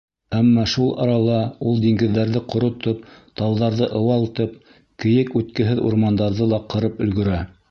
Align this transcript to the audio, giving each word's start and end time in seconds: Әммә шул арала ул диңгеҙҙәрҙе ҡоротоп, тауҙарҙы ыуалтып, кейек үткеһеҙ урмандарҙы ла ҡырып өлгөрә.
Әммә 0.35 0.61
шул 0.69 0.87
арала 1.03 1.35
ул 1.71 1.77
диңгеҙҙәрҙе 1.83 2.41
ҡоротоп, 2.53 3.05
тауҙарҙы 3.43 3.91
ыуалтып, 4.03 4.57
кейек 5.05 5.33
үткеһеҙ 5.43 5.87
урмандарҙы 5.91 6.53
ла 6.57 6.65
ҡырып 6.75 7.03
өлгөрә. 7.09 7.43